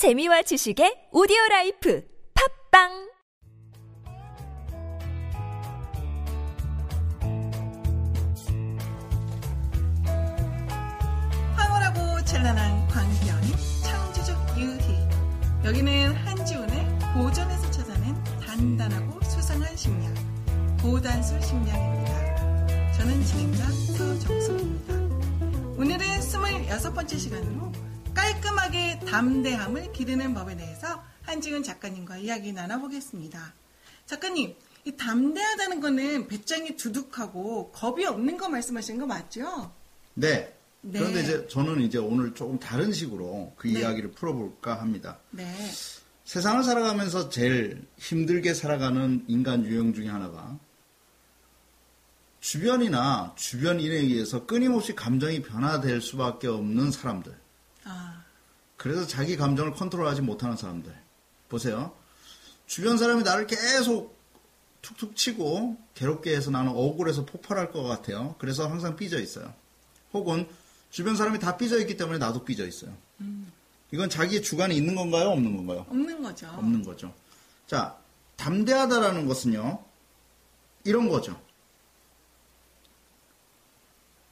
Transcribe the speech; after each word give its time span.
재미와 0.00 0.40
지식의 0.40 1.10
오디오 1.12 1.36
라이프 1.50 2.02
팟빵 2.72 2.88
황홀하고 11.54 12.24
찬란한 12.24 12.88
광견 12.88 13.42
창조적 13.82 14.38
유희 14.56 14.96
여기는 15.66 16.14
한지훈의 16.14 16.98
고전에서 17.12 17.70
찾아낸 17.70 18.14
단단하고 18.40 19.22
수상한 19.24 19.76
심리학 19.76 20.14
고단수 20.80 21.42
심리학입니다. 21.42 22.92
저는 22.94 23.22
진행자 23.22 23.64
서정숙입니다. 23.98 24.94
오늘은 25.76 25.98
26번째 26.20 27.18
시간으로 27.18 27.89
깔끔하게 28.30 29.00
담대함을 29.00 29.92
기르는 29.92 30.34
법에 30.34 30.56
대해서 30.56 31.02
한지훈 31.22 31.64
작가님과 31.64 32.18
이야기 32.18 32.52
나눠보겠습니다. 32.52 33.54
작가님, 34.06 34.54
이 34.84 34.96
담대하다는 34.96 35.80
거는 35.80 36.28
배짱이 36.28 36.76
두둑하고 36.76 37.72
겁이 37.72 38.06
없는 38.06 38.36
거 38.36 38.48
말씀하시는 38.48 39.00
거 39.00 39.06
맞죠? 39.06 39.72
네. 40.14 40.54
네. 40.82 40.98
그런데 40.98 41.22
이제 41.22 41.48
저는 41.48 41.82
이제 41.82 41.98
오늘 41.98 42.32
조금 42.32 42.58
다른 42.58 42.92
식으로 42.92 43.52
그 43.56 43.66
네. 43.66 43.80
이야기를 43.80 44.12
풀어볼까 44.12 44.80
합니다. 44.80 45.18
네. 45.30 45.52
세상을 46.24 46.62
살아가면서 46.62 47.30
제일 47.30 47.84
힘들게 47.98 48.54
살아가는 48.54 49.24
인간 49.26 49.66
유형 49.66 49.92
중에 49.92 50.08
하나가 50.08 50.56
주변이나 52.38 53.34
주변인에 53.36 53.96
의해서 53.96 54.46
끊임없이 54.46 54.94
감정이 54.94 55.42
변화될 55.42 56.00
수밖에 56.00 56.46
없는 56.46 56.92
사람들. 56.92 57.36
아, 57.84 58.19
그래서 58.80 59.06
자기 59.06 59.36
감정을 59.36 59.72
컨트롤하지 59.72 60.22
못하는 60.22 60.56
사람들. 60.56 60.90
보세요. 61.50 61.92
주변 62.66 62.96
사람이 62.96 63.24
나를 63.24 63.46
계속 63.46 64.16
툭툭 64.80 65.16
치고 65.16 65.76
괴롭게 65.94 66.34
해서 66.34 66.50
나는 66.50 66.72
억울해서 66.72 67.26
폭발할 67.26 67.72
것 67.72 67.82
같아요. 67.82 68.36
그래서 68.38 68.66
항상 68.66 68.96
삐져 68.96 69.20
있어요. 69.20 69.52
혹은 70.14 70.48
주변 70.88 71.14
사람이 71.14 71.40
다 71.40 71.58
삐져 71.58 71.78
있기 71.80 71.98
때문에 71.98 72.16
나도 72.16 72.42
삐져 72.42 72.66
있어요. 72.66 72.96
이건 73.92 74.08
자기의 74.08 74.40
주관이 74.40 74.74
있는 74.74 74.94
건가요? 74.94 75.28
없는 75.28 75.58
건가요? 75.58 75.84
없는 75.90 76.22
거죠. 76.22 76.48
없는 76.48 76.82
거죠. 76.82 77.12
자, 77.66 77.98
담대하다라는 78.36 79.26
것은요, 79.26 79.84
이런 80.84 81.10
거죠. 81.10 81.38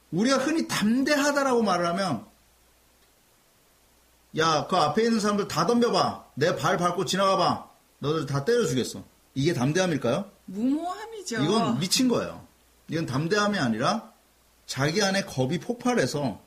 우리가 0.09 0.39
흔히 0.39 0.67
담대하다라고 0.67 1.61
말을 1.61 1.85
하면, 1.85 2.28
야, 4.37 4.67
그 4.69 4.75
앞에 4.75 5.03
있는 5.03 5.19
사람들 5.19 5.47
다 5.47 5.65
덤벼봐. 5.65 6.25
내 6.35 6.55
발 6.55 6.77
밟고 6.77 7.05
지나가봐. 7.05 7.67
너들 7.99 8.25
다 8.25 8.45
때려주겠어. 8.45 9.03
이게 9.33 9.53
담대함일까요? 9.53 10.29
무모함이죠. 10.45 11.43
이건 11.43 11.79
미친 11.79 12.07
거예요. 12.07 12.45
이건 12.89 13.05
담대함이 13.05 13.57
아니라 13.57 14.11
자기 14.65 15.01
안에 15.01 15.23
겁이 15.25 15.59
폭발해서 15.59 16.39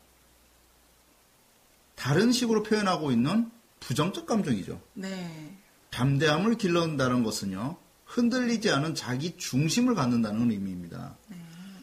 다른 1.95 2.33
식으로 2.33 2.63
표현하고 2.63 3.13
있는 3.13 3.51
부정적 3.81 4.27
감정이죠. 4.27 4.81
네. 4.95 5.57
담대함을 5.91 6.57
길러낸다는 6.57 7.23
것은요, 7.23 7.77
흔들리지 8.07 8.71
않은 8.71 8.95
자기 8.95 9.37
중심을 9.37 9.95
갖는다는 9.95 10.51
의미입니다. 10.51 11.17
네. 11.29 11.37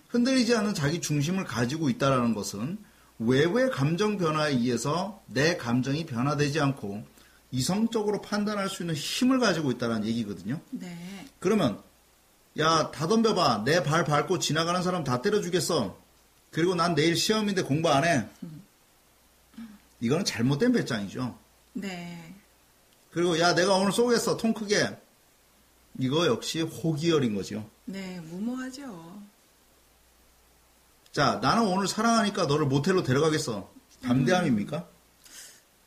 흔들리지 0.10 0.56
않은 0.56 0.74
자기 0.74 1.00
중심을 1.02 1.46
가지고 1.46 1.90
있다는 1.90 2.34
것은 2.34 2.80
외부의 3.20 3.70
감정 3.70 4.18
변화에 4.18 4.52
의해서 4.54 5.22
내 5.28 5.58
감정이 5.58 6.06
변화되지 6.06 6.60
않고 6.62 7.04
이성적으로 7.52 8.22
판단할 8.22 8.70
수 8.70 8.84
있는 8.84 8.96
힘을 8.96 9.40
가지고 9.40 9.72
있다는 9.72 10.06
얘기거든요. 10.06 10.60
네. 10.72 11.26
그러면 11.40 11.82
야 12.58 12.92
다 12.92 13.08
덤벼봐 13.08 13.64
내 13.66 13.84
발 13.84 14.06
밟고 14.06 14.40
지나가는 14.40 14.82
사람 14.84 15.04
다 15.04 15.22
때려주겠어 15.22 15.98
그리고 16.52 16.76
난 16.76 16.96
내일 16.96 17.16
시험인데 17.16 17.62
공부 17.64 17.90
안 17.90 18.04
해 18.06 18.26
이거는 20.02 20.26
잘못된 20.26 20.72
배짱이죠 20.72 21.38
네. 21.74 22.34
그리고 23.12 23.40
야 23.40 23.54
내가 23.54 23.76
오늘 23.76 23.92
쏘겠어 23.92 24.38
통 24.38 24.54
크게 24.54 24.98
이거 26.00 26.26
역시 26.26 26.62
호기열인 26.62 27.36
거죠 27.36 27.70
네. 27.86 28.20
무모하죠. 28.22 29.22
자 31.12 31.40
나는 31.42 31.68
오늘 31.68 31.88
사랑하니까 31.88 32.46
너를 32.46 32.66
모텔로 32.68 33.04
데려가겠어 33.04 33.70
담대함입니까? 34.04 34.88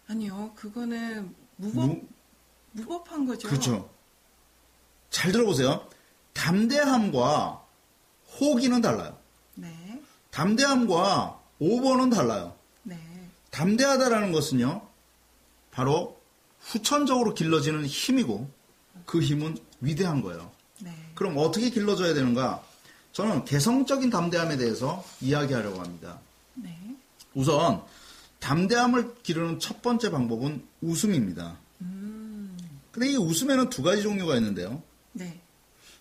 아니요. 0.08 0.52
그거는 0.56 1.34
무법, 1.56 1.86
무- 1.88 2.02
무법한 2.72 3.26
거죠. 3.26 3.48
그렇죠 3.48 3.90
잘 5.10 5.30
들어보세요 5.32 5.86
담대함과 6.34 7.62
호기는 8.40 8.80
달라요 8.80 9.16
네. 9.54 10.00
담대함과 10.30 11.40
오버는 11.58 12.10
달라요 12.10 12.56
네. 12.82 12.98
담대하다라는 13.50 14.32
것은요, 14.32 14.88
바로 15.70 16.18
후천적으로 16.60 17.34
길러지는 17.34 17.84
힘이고, 17.86 18.48
그 19.04 19.20
힘은 19.20 19.58
위대한 19.80 20.22
거예요. 20.22 20.50
네. 20.80 20.90
그럼 21.14 21.36
어떻게 21.36 21.68
길러져야 21.70 22.14
되는가? 22.14 22.62
저는 23.12 23.44
개성적인 23.44 24.10
담대함에 24.10 24.56
대해서 24.56 25.04
이야기하려고 25.20 25.80
합니다. 25.80 26.18
네. 26.54 26.76
우선, 27.34 27.82
담대함을 28.40 29.22
기르는 29.22 29.58
첫 29.58 29.82
번째 29.82 30.10
방법은 30.10 30.64
웃음입니다. 30.80 31.58
음. 31.82 32.56
근데 32.90 33.10
이 33.12 33.16
웃음에는 33.16 33.70
두 33.70 33.82
가지 33.82 34.02
종류가 34.02 34.36
있는데요. 34.36 34.82
네. 35.12 35.40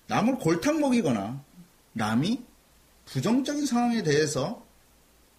남을 0.08 0.40
골탕 0.40 0.80
먹이거나, 0.80 1.44
남이 1.94 2.42
부정적인 3.06 3.66
상황에 3.66 4.04
대해서 4.04 4.66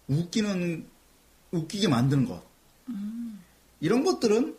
웃기는, 0.07 0.87
웃기게 1.51 1.87
만드는 1.87 2.25
것. 2.27 2.43
이런 3.79 4.03
것들은 4.03 4.55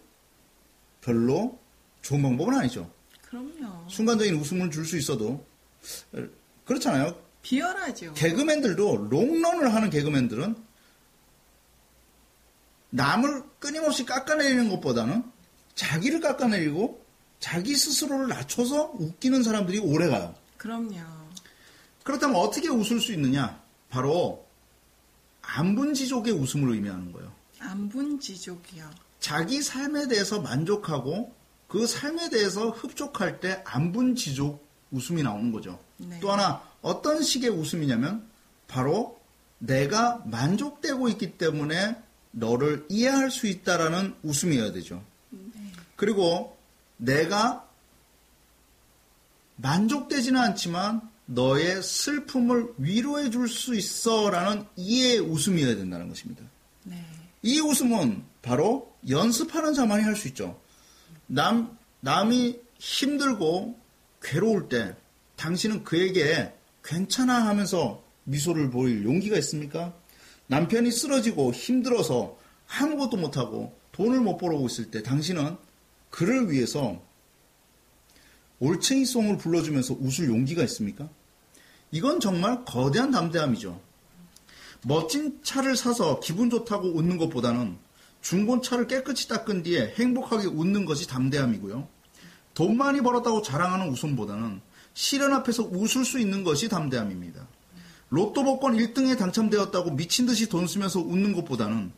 별로 1.01 1.59
좋은 2.03 2.23
방법은 2.23 2.55
아니죠. 2.55 2.91
그럼요. 3.23 3.89
순간적인 3.89 4.35
웃음을 4.35 4.71
줄 4.71 4.85
수 4.85 4.97
있어도. 4.99 5.45
어, 6.65 6.67
그렇잖아요. 6.67 7.17
비열하죠. 7.43 8.15
개그맨들도, 8.15 9.09
롱런을 9.11 9.75
하는 9.75 9.91
개그맨들은 9.91 10.57
남을 12.91 13.43
끊임없이 13.59 14.07
깎아내리는 14.07 14.71
것보다는 14.71 15.25
자기를 15.75 16.21
깎아내리고 16.21 17.05
자기 17.41 17.75
스스로를 17.77 18.29
낮춰서 18.29 18.93
웃기는 18.95 19.43
사람들이 19.43 19.79
오래 19.81 20.09
가요. 20.09 20.35
그럼요. 20.57 20.95
그렇다면 22.03 22.37
어떻게 22.37 22.69
웃을 22.69 23.01
수 23.01 23.13
있느냐? 23.13 23.61
바로 23.91 24.47
안분지족의 25.43 26.33
웃음을 26.33 26.73
의미하는 26.75 27.13
거예요. 27.13 27.33
안분지족이요. 27.59 28.91
자기 29.21 29.63
삶에 29.63 30.09
대해서 30.09 30.41
만족하고 30.41 31.35
그 31.69 31.87
삶에 31.87 32.31
대해서 32.31 32.71
흡족할 32.71 33.41
때 33.41 33.63
안분지족 33.67 34.64
웃음이 34.95 35.23
나오는 35.23 35.53
거죠. 35.53 35.79
네. 35.99 36.19
또 36.21 36.33
하나 36.33 36.63
어떤 36.81 37.23
식의 37.23 37.51
웃음이냐면 37.51 38.25
바로 38.69 39.19
내가 39.59 40.23
만족되고 40.27 41.09
있기 41.11 41.37
때문에 41.39 41.97
너를 42.31 42.87
이해할 42.89 43.31
수 43.31 43.47
있다라는 43.47 44.15
웃음이어야 44.23 44.73
되죠. 44.73 45.03
그리고 45.97 46.57
내가 46.97 47.67
만족되지는 49.57 50.41
않지만 50.41 51.01
너의 51.27 51.83
슬픔을 51.83 52.75
위로해 52.79 53.31
줄 53.31 53.49
수 53.49 53.75
있어라는 53.75 54.65
이해의 54.77 55.21
웃음이어야 55.21 55.77
된다는 55.77 56.09
것입니다. 56.09 56.43
네. 56.83 57.05
이 57.43 57.61
웃음은 57.61 58.25
바로 58.43 58.93
연습하는 59.09 59.75
자만이 59.75 60.03
할 60.03 60.17
수 60.17 60.29
있죠. 60.29 60.61
남, 61.27 61.79
남이 62.01 62.61
힘들고 62.79 63.79
괴로울 64.25 64.69
때 64.69 64.97
당신은 65.37 65.85
그에게 65.85 66.53
괜찮아 66.83 67.47
하면서 67.47 68.03
미소를 68.25 68.71
보일 68.71 69.05
용기가 69.05 69.37
있습니까? 69.39 69.95
남편이 70.47 70.91
쓰러지고 70.91 71.53
힘들어서 71.53 72.37
아무것도 72.67 73.19
못하고 73.19 73.79
돈을 73.93 74.21
못 74.21 74.39
벌어오고 74.39 74.67
있을 74.67 74.91
때 74.91 75.03
당신은 75.03 75.57
그를 76.11 76.51
위해서 76.51 77.01
올챙이송을 78.61 79.39
불러주면서 79.39 79.95
웃을 80.01 80.29
용기가 80.29 80.63
있습니까? 80.65 81.09
이건 81.91 82.21
정말 82.21 82.65
거대한 82.65 83.11
담대함이죠. 83.11 83.81
멋진 84.87 85.41
차를 85.43 85.77
사서 85.77 86.21
기분 86.21 86.51
좋다고 86.51 86.89
웃는 86.89 87.19
것보다는 87.19 87.77
중고차를 88.21 88.87
깨끗이 88.87 89.29
닦은 89.29 89.63
뒤에 89.65 89.95
행복하게 89.97 90.47
웃는 90.47 90.87
것이 90.87 91.07
담대함이고요. 91.09 91.94
돈 92.55 92.77
많이 92.77 93.01
벌었다고 93.01 93.43
자랑하는 93.43 93.89
웃음보다는 93.89 94.61
시련 94.95 95.33
앞에서 95.33 95.65
웃을 95.65 96.05
수 96.05 96.19
있는 96.19 96.45
것이 96.45 96.69
담대함입니다. 96.69 97.47
로또 98.11 98.45
복권 98.45 98.77
1등에 98.77 99.19
당첨되었다고 99.19 99.93
미친 99.93 100.25
듯이 100.27 100.49
돈 100.49 100.67
쓰면서 100.67 101.01
웃는 101.01 101.33
것보다는 101.33 101.93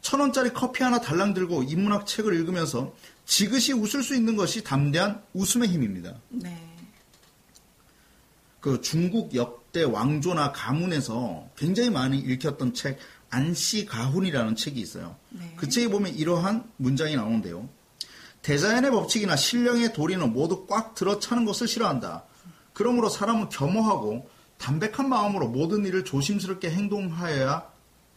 천 0.00 0.20
원짜리 0.20 0.52
커피 0.52 0.82
하나 0.82 1.00
달랑 1.00 1.34
들고 1.34 1.62
인문학 1.62 2.06
책을 2.06 2.34
읽으면서 2.34 2.94
지그시 3.26 3.72
웃을 3.72 4.02
수 4.02 4.16
있는 4.16 4.34
것이 4.34 4.64
담대한 4.64 5.22
웃음의 5.34 5.68
힘입니다. 5.68 6.16
네. 6.30 6.66
그 8.60 8.80
중국 8.80 9.34
역대 9.34 9.82
왕조나 9.82 10.52
가문에서 10.52 11.48
굉장히 11.56 11.90
많이 11.90 12.18
읽혔던 12.18 12.74
책 12.74 12.98
안씨 13.30 13.86
가훈이라는 13.86 14.56
책이 14.56 14.80
있어요. 14.80 15.16
네. 15.30 15.54
그 15.56 15.68
책에 15.68 15.88
보면 15.88 16.14
이러한 16.14 16.68
문장이 16.76 17.14
나오는데요. 17.14 17.68
대자연의 18.42 18.90
법칙이나 18.90 19.36
신령의 19.36 19.92
도리는 19.92 20.32
모두 20.32 20.66
꽉 20.66 20.94
들어차는 20.94 21.44
것을 21.44 21.68
싫어한다. 21.68 22.24
그러므로 22.72 23.08
사람은 23.08 23.48
겸허하고 23.50 24.28
담백한 24.58 25.08
마음으로 25.08 25.48
모든 25.48 25.84
일을 25.84 26.04
조심스럽게 26.04 26.70
행동하여야 26.70 27.66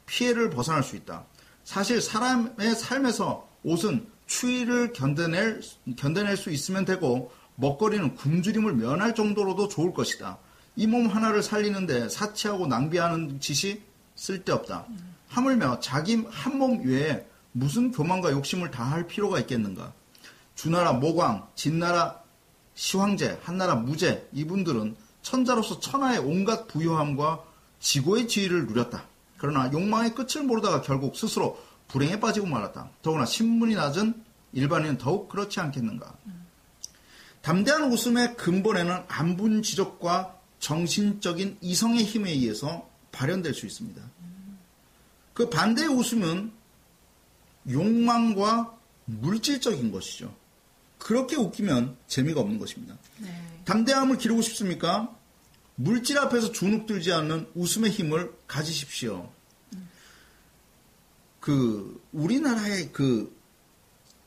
피해를 0.05 0.49
벗어날 0.49 0.83
수 0.83 0.95
있다. 0.95 1.25
사실 1.63 2.01
사람의 2.01 2.75
삶에서 2.75 3.47
옷은 3.63 4.07
추위를 4.27 4.93
견뎌낼, 4.93 5.61
견뎌낼 5.97 6.37
수 6.37 6.49
있으면 6.51 6.85
되고 6.85 7.31
먹거리는 7.55 8.15
굶주림을 8.15 8.73
면할 8.73 9.15
정도로도 9.15 9.67
좋을 9.67 9.93
것이다. 9.93 10.37
이 10.75 10.87
몸 10.87 11.07
하나를 11.07 11.43
살리는데 11.43 12.09
사치하고 12.09 12.65
낭비하는 12.67 13.39
짓이 13.39 13.81
쓸데없다. 14.15 14.85
하물며 15.27 15.79
자기 15.81 16.23
한 16.29 16.57
몸 16.57 16.81
외에 16.85 17.25
무슨 17.51 17.91
교만과 17.91 18.31
욕심을 18.31 18.71
다 18.71 18.83
할 18.83 19.05
필요가 19.07 19.39
있겠는가? 19.39 19.93
주나라 20.55 20.93
모광, 20.93 21.47
진나라 21.55 22.21
시황제, 22.75 23.39
한나라 23.43 23.75
무제 23.75 24.27
이분들은 24.33 24.95
천자로서 25.21 25.79
천하의 25.79 26.19
온갖 26.19 26.67
부유함과 26.67 27.43
지고의 27.79 28.27
지위를 28.27 28.67
누렸다. 28.67 29.05
그러나 29.37 29.71
욕망의 29.71 30.15
끝을 30.15 30.43
모르다가 30.43 30.81
결국 30.81 31.15
스스로 31.15 31.61
불행에 31.87 32.19
빠지고 32.19 32.47
말았다. 32.47 32.89
더구나 33.01 33.25
신분이 33.25 33.75
낮은 33.75 34.23
일반인은 34.53 34.97
더욱 34.97 35.29
그렇지 35.29 35.59
않겠는가. 35.59 36.13
담대한 37.41 37.91
웃음의 37.91 38.37
근본에는 38.37 39.03
안분 39.07 39.63
지적과 39.63 40.37
정신적인 40.59 41.57
이성의 41.59 42.05
힘에 42.05 42.31
의해서 42.31 42.87
발현될 43.11 43.53
수 43.53 43.65
있습니다. 43.65 44.01
그 45.33 45.49
반대의 45.49 45.89
웃음은 45.89 46.53
욕망과 47.69 48.73
물질적인 49.05 49.91
것이죠. 49.91 50.33
그렇게 51.03 51.35
웃기면 51.35 51.97
재미가 52.07 52.39
없는 52.39 52.59
것입니다. 52.59 52.97
네. 53.17 53.61
담대함을 53.65 54.17
기르고 54.17 54.41
싶습니까? 54.41 55.13
물질 55.75 56.17
앞에서 56.17 56.53
주눅들지 56.53 57.11
않는 57.11 57.49
웃음의 57.55 57.91
힘을 57.91 58.33
가지십시오. 58.47 59.29
그 61.41 62.01
우리나라의 62.13 62.93
그 62.93 63.37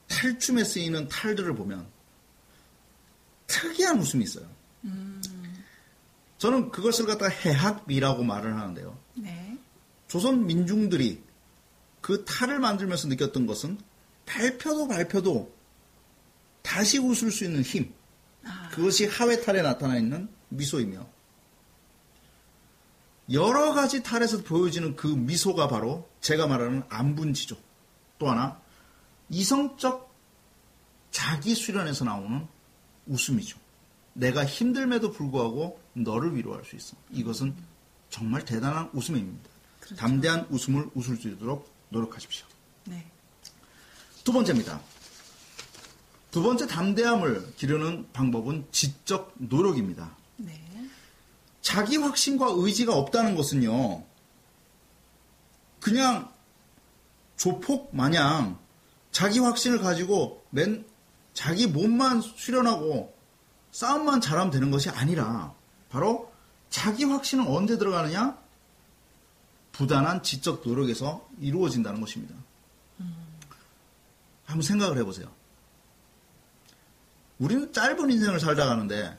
탈춤에 0.08 0.64
쓰이는 0.64 1.08
탈들을 1.08 1.54
보면 1.54 1.86
특이한 3.46 3.98
웃음이 3.98 4.22
있어요. 4.24 4.46
저는 6.36 6.70
그것을 6.70 7.06
갖다가 7.06 7.30
해학미라고 7.30 8.22
말을 8.22 8.54
하는데요. 8.54 8.98
네. 9.14 9.58
조선 10.08 10.46
민중들이 10.46 11.22
그 12.02 12.26
탈을 12.26 12.58
만들면서 12.58 13.08
느꼈던 13.08 13.46
것은 13.46 13.78
발표도 14.26 14.88
발표도 14.88 15.55
다시 16.76 16.98
웃을 16.98 17.30
수 17.30 17.44
있는 17.44 17.62
힘. 17.62 17.90
아, 18.44 18.68
그것이 18.68 19.06
하회탈에 19.06 19.62
나타나 19.62 19.96
있는 19.96 20.28
미소이며 20.50 21.06
여러 23.32 23.72
가지 23.72 24.02
탈에서 24.02 24.42
보여지는 24.42 24.94
그 24.94 25.06
미소가 25.06 25.68
바로 25.68 26.06
제가 26.20 26.46
말하는 26.46 26.82
안분지죠. 26.90 27.56
또 28.18 28.28
하나 28.28 28.60
이성적 29.30 30.14
자기 31.10 31.54
수련에서 31.54 32.04
나오는 32.04 32.46
웃음이죠. 33.06 33.58
내가 34.12 34.44
힘들매도 34.44 35.12
불구하고 35.12 35.80
너를 35.94 36.36
위로할 36.36 36.62
수 36.66 36.76
있어. 36.76 36.94
이것은 37.10 37.54
정말 38.10 38.44
대단한 38.44 38.90
웃음입니다. 38.92 39.48
그렇죠. 39.80 39.96
담대한 39.96 40.46
웃음을 40.50 40.90
웃을 40.94 41.16
수 41.16 41.28
있도록 41.28 41.72
노력하십시오. 41.88 42.46
네. 42.84 43.10
두 44.24 44.30
번째입니다. 44.30 44.78
두 46.36 46.42
번째 46.42 46.66
담대함을 46.66 47.54
기르는 47.56 48.08
방법은 48.12 48.66
지적 48.70 49.32
노력입니다. 49.36 50.14
네. 50.36 50.60
자기 51.62 51.96
확신과 51.96 52.48
의지가 52.56 52.94
없다는 52.94 53.36
것은요, 53.36 54.04
그냥 55.80 56.30
조폭 57.38 57.96
마냥 57.96 58.58
자기 59.12 59.38
확신을 59.38 59.78
가지고 59.78 60.44
맨 60.50 60.84
자기 61.32 61.66
몸만 61.66 62.20
수련하고 62.20 63.16
싸움만 63.72 64.20
잘하면 64.20 64.50
되는 64.50 64.70
것이 64.70 64.90
아니라 64.90 65.54
바로 65.88 66.30
자기 66.68 67.04
확신은 67.04 67.46
언제 67.46 67.78
들어가느냐? 67.78 68.36
부단한 69.72 70.22
지적 70.22 70.68
노력에서 70.68 71.26
이루어진다는 71.40 72.02
것입니다. 72.02 72.34
한번 74.44 74.60
생각을 74.60 74.98
해보세요. 74.98 75.34
우리는 77.38 77.72
짧은 77.72 78.10
인생을 78.10 78.40
살다 78.40 78.66
가는데 78.66 79.16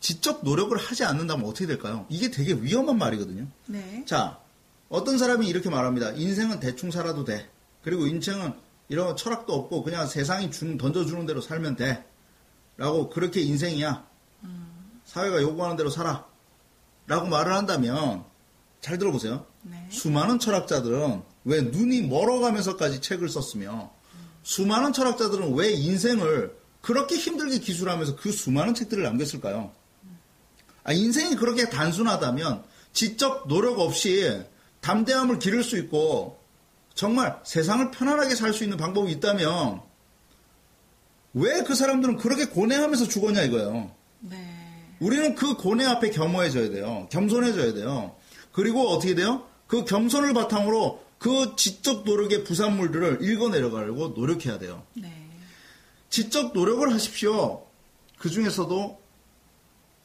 지적 0.00 0.44
노력을 0.44 0.76
하지 0.76 1.04
않는다면 1.04 1.46
어떻게 1.46 1.66
될까요? 1.66 2.06
이게 2.08 2.30
되게 2.30 2.54
위험한 2.54 2.98
말이거든요. 2.98 3.46
네. 3.66 4.04
자, 4.06 4.40
어떤 4.88 5.16
사람이 5.16 5.46
이렇게 5.46 5.70
말합니다. 5.70 6.10
인생은 6.10 6.60
대충 6.60 6.90
살아도 6.90 7.24
돼. 7.24 7.48
그리고 7.82 8.06
인생은 8.06 8.54
이런 8.88 9.16
철학도 9.16 9.54
없고 9.54 9.84
그냥 9.84 10.06
세상이 10.06 10.50
준, 10.50 10.76
던져주는 10.76 11.24
대로 11.24 11.40
살면 11.40 11.76
돼. 11.76 12.04
라고 12.76 13.08
그렇게 13.10 13.40
인생이야. 13.40 14.06
사회가 15.04 15.42
요구하는 15.42 15.76
대로 15.76 15.88
살아. 15.88 16.26
라고 17.06 17.26
말을 17.26 17.52
한다면 17.54 18.24
잘 18.80 18.98
들어보세요. 18.98 19.46
네. 19.62 19.86
수많은 19.90 20.38
철학자들은 20.38 21.22
왜 21.44 21.62
눈이 21.62 22.02
멀어가면서까지 22.02 23.00
책을 23.00 23.28
썼으며 23.28 23.92
수많은 24.42 24.92
철학자들은 24.92 25.54
왜 25.54 25.70
인생을 25.72 26.54
그렇게 26.80 27.16
힘들게 27.16 27.58
기술하면서 27.58 28.16
그 28.16 28.32
수많은 28.32 28.74
책들을 28.74 29.02
남겼을까요? 29.02 29.72
아, 30.84 30.92
인생이 30.92 31.36
그렇게 31.36 31.68
단순하다면 31.68 32.64
지적 32.92 33.46
노력 33.48 33.78
없이 33.78 34.42
담대함을 34.80 35.38
기를 35.38 35.62
수 35.62 35.78
있고 35.78 36.40
정말 36.94 37.38
세상을 37.44 37.90
편안하게 37.92 38.34
살 38.34 38.52
수 38.52 38.64
있는 38.64 38.76
방법이 38.76 39.10
있다면 39.12 39.80
왜 41.34 41.62
그 41.62 41.74
사람들은 41.74 42.18
그렇게 42.18 42.46
고뇌하면서 42.46 43.08
죽었냐 43.08 43.42
이거예요. 43.42 43.90
네. 44.20 44.96
우리는 45.00 45.34
그 45.34 45.56
고뇌 45.56 45.86
앞에 45.86 46.10
겸허해져야 46.10 46.70
돼요. 46.70 47.08
겸손해져야 47.10 47.72
돼요. 47.74 48.16
그리고 48.52 48.88
어떻게 48.90 49.14
돼요? 49.14 49.46
그 49.66 49.84
겸손을 49.84 50.34
바탕으로 50.34 51.02
그 51.22 51.54
지적 51.54 52.02
노력의 52.02 52.42
부산물들을 52.42 53.22
읽어내려가려고 53.22 54.08
노력해야 54.08 54.58
돼요. 54.58 54.82
네. 54.94 55.30
지적 56.10 56.52
노력을 56.52 56.92
하십시오. 56.92 57.64
그 58.18 58.28
중에서도 58.28 59.00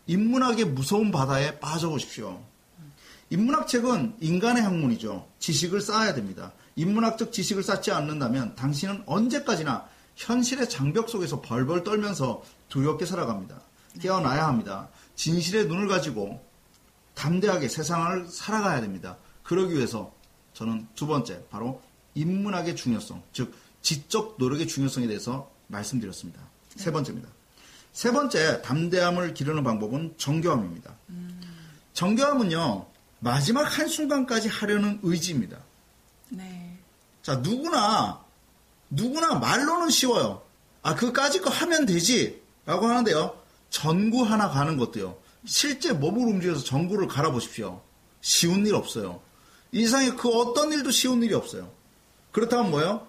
인문학의 0.06 0.66
무서운 0.66 1.12
바다에 1.12 1.60
빠져보십시오. 1.60 2.40
인문학 3.32 3.68
책은 3.68 4.18
인간의 4.22 4.62
학문이죠. 4.62 5.28
지식을 5.40 5.82
쌓아야 5.82 6.14
됩니다. 6.14 6.54
인문학적 6.76 7.34
지식을 7.34 7.64
쌓지 7.64 7.92
않는다면 7.92 8.54
당신은 8.54 9.02
언제까지나 9.08 9.90
현실의 10.18 10.70
장벽 10.70 11.10
속에서 11.10 11.42
벌벌 11.42 11.84
떨면서 11.84 12.44
두렵게 12.70 13.08
살아갑니다. 13.08 13.60
깨어나야 14.00 14.46
합니다. 14.48 14.88
진실의 15.16 15.66
눈을 15.66 15.88
가지고 15.88 16.46
담대하게 17.16 17.70
세상을 17.70 18.28
살아가야 18.28 18.82
됩니다. 18.82 19.18
그러기 19.42 19.74
위해서 19.74 20.16
저는 20.58 20.88
두 20.96 21.06
번째, 21.06 21.44
바로 21.52 21.84
인문학의 22.16 22.76
중요성, 22.76 23.22
즉, 23.32 23.54
지적 23.84 24.38
노력의 24.40 24.68
중요성에 24.68 25.06
대해서 25.06 25.52
말씀드렸습니다. 25.68 26.42
세 26.76 26.92
번째입니다. 26.92 27.30
세 27.94 28.12
번째, 28.12 28.64
담대함을 28.64 29.36
기르는 29.36 29.64
방법은 29.64 30.16
정교함입니다. 30.18 30.96
정교함은요, 31.94 32.88
마지막 33.20 33.78
한 33.78 33.88
순간까지 33.88 34.48
하려는 34.48 35.00
의지입니다. 35.04 35.60
네. 36.30 36.76
자, 37.22 37.36
누구나, 37.36 38.26
누구나 38.90 39.36
말로는 39.36 39.92
쉬워요. 39.92 40.42
아, 40.82 40.96
그까짓 40.96 41.44
거 41.44 41.52
하면 41.52 41.86
되지. 41.86 42.42
라고 42.66 42.88
하는데요. 42.88 43.40
전구 43.70 44.24
하나 44.24 44.50
가는 44.50 44.76
것도요. 44.78 45.18
실제 45.46 45.94
몸을 45.94 46.28
움직여서 46.34 46.64
전구를 46.64 47.08
갈아보십시오. 47.08 47.80
쉬운 48.22 48.66
일 48.66 48.74
없어요. 48.74 49.22
이 49.72 49.84
세상에 49.84 50.12
그 50.12 50.30
어떤 50.30 50.72
일도 50.72 50.92
쉬운 50.92 51.24
일이 51.24 51.34
없어요. 51.34 51.72
그렇다면 52.32 52.72
뭐예요? 52.72 53.08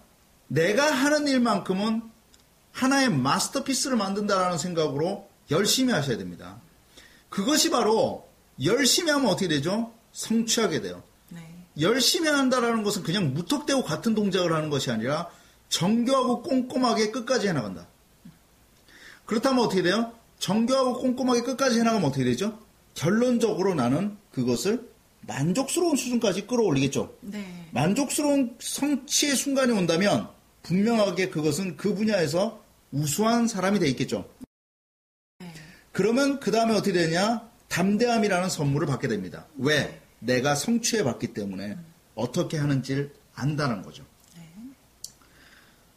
내가 0.49 0.91
하는 0.91 1.27
일만큼은 1.29 2.03
하나의 2.73 3.11
마스터피스를 3.11 3.97
만든다라는 3.97 4.59
생각으로 4.59 5.29
열심히 5.51 5.93
하셔야 5.93 6.17
됩니다. 6.17 6.61
그것이 7.29 7.71
바로 7.71 8.29
열심히 8.65 9.11
하면 9.11 9.29
어떻게 9.29 9.49
되죠? 9.49 9.93
성취하게 10.13 10.81
돼요. 10.81 11.03
네. 11.29 11.43
열심히 11.81 12.29
한다라는 12.29 12.83
것은 12.83 13.03
그냥 13.03 13.35
무턱대고 13.35 13.85
같은 13.85 14.15
동작을 14.15 14.53
하는 14.53 14.71
것이 14.71 14.91
아니라 14.91 15.29
정교하고 15.69 16.43
꼼꼼하게 16.43 17.11
끝까지 17.11 17.49
해나간다. 17.49 17.87
그렇다면 19.27 19.65
어떻게 19.65 19.83
돼요? 19.83 20.13
정교하고 20.39 20.99
꼼꼼하게 21.01 21.43
끝까지 21.43 21.79
해나가면 21.79 22.09
어떻게 22.09 22.25
되죠? 22.25 22.59
결론적으로 22.95 23.75
나는 23.75 24.17
그것을 24.33 24.89
만족스러운 25.23 25.97
수준까지 25.97 26.47
끌어올리겠죠. 26.47 27.15
네. 27.21 27.69
만족스러운 27.73 28.57
성취의 28.61 29.37
순간이 29.37 29.73
온다면 29.73 30.29
분명하게 30.63 31.31
그것은 31.31 31.77
그 31.77 31.95
분야에서 31.95 32.63
우수한 32.93 33.49
사람이 33.49 33.79
돼 33.79 33.89
있겠죠. 33.89 34.29
그러면 35.93 36.41
그 36.41 36.51
다음에 36.51 36.75
어떻게 36.75 36.93
되냐? 36.93 37.49
담대함이라는 37.69 38.49
선물을 38.49 38.87
받게 38.87 39.09
됩니다. 39.09 39.47
왜? 39.59 40.01
내가 40.21 40.55
성취해 40.55 41.03
봤기 41.05 41.29
때문에 41.35 41.77
어떻게 42.15 42.57
하는지를 42.57 43.13
안다는 43.35 43.83
거죠. 43.83 44.05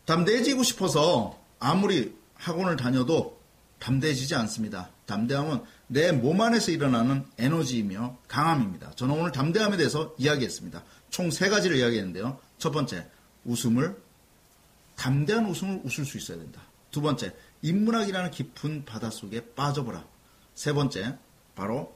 담대해지고 0.06 0.63
싶어서 0.63 1.40
아무리 1.60 2.16
학원을 2.36 2.75
다녀도 2.75 3.40
담대해지지 3.80 4.36
않습니다. 4.36 4.90
담대함은 5.06 5.62
내 5.91 6.13
몸 6.13 6.39
안에서 6.39 6.71
일어나는 6.71 7.25
에너지이며 7.38 8.19
강함입니다. 8.29 8.91
저는 8.95 9.19
오늘 9.19 9.31
담대함에 9.33 9.75
대해서 9.75 10.15
이야기했습니다. 10.17 10.83
총 11.10 11.29
세 11.31 11.50
가지를 11.50 11.75
이야기했는데요. 11.77 12.39
첫 12.57 12.71
번째, 12.71 13.07
웃음을 13.43 14.01
담대한 14.95 15.45
웃음을 15.48 15.81
웃을 15.83 16.05
수 16.05 16.17
있어야 16.17 16.38
된다. 16.38 16.62
두 16.91 17.01
번째, 17.01 17.36
인문학이라는 17.62 18.31
깊은 18.31 18.86
바닷속에 18.86 19.53
빠져보라. 19.53 20.05
세 20.55 20.71
번째, 20.71 21.17
바로 21.55 21.93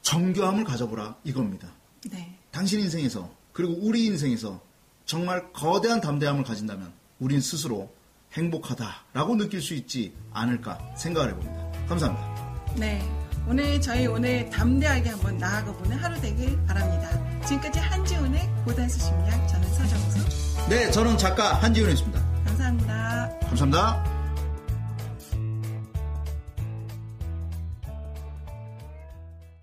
정교함을 0.00 0.64
가져보라 0.64 1.18
이겁니다. 1.24 1.72
네. 2.10 2.38
당신 2.50 2.80
인생에서 2.80 3.30
그리고 3.52 3.74
우리 3.80 4.06
인생에서 4.06 4.62
정말 5.04 5.52
거대한 5.52 6.00
담대함을 6.00 6.44
가진다면 6.44 6.92
우린 7.18 7.42
스스로 7.42 7.92
행복하다라고 8.32 9.36
느낄 9.36 9.60
수 9.60 9.74
있지 9.74 10.14
않을까 10.32 10.78
생각을 10.96 11.30
해봅니다. 11.30 11.53
감사합니다. 11.88 12.74
네. 12.76 13.02
오늘 13.46 13.80
저희 13.80 14.06
오늘 14.06 14.48
담대하게 14.48 15.10
한번 15.10 15.36
나아가 15.38 15.70
보는 15.72 15.96
하루 15.98 16.18
되길 16.20 16.58
바랍니다. 16.66 17.10
지금까지 17.46 17.78
한지훈의 17.78 18.48
고단수 18.64 18.98
심리학 18.98 19.46
저는 19.48 19.68
서정수 19.74 20.68
네, 20.70 20.90
저는 20.90 21.18
작가 21.18 21.54
한지훈이었습니다. 21.54 22.20
감사합니다. 22.46 23.30
감사합니다. 23.40 24.13